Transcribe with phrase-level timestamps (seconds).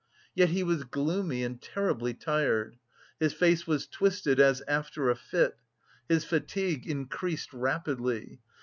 [0.33, 2.77] Yet he was gloomy and terribly tired.
[3.19, 5.57] His face was twisted as after a fit.
[6.09, 8.39] His fatigue increased rapidly.